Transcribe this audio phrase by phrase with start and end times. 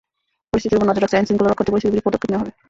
[0.49, 2.51] পরিস্থিতির ওপর নজর রাখছি, আইনশৃঙ্খলা রক্ষার্থে পরিস্থিতি বুঝে পদক্ষেপ নেওয়া হবে।